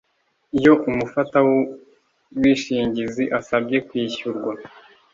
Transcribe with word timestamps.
iyo 0.57 0.73
umufatabwishingizi 0.89 3.23
asabye 3.39 3.77
kwishyurwa 3.87 4.51